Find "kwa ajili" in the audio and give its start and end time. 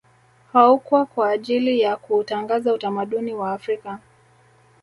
1.05-1.79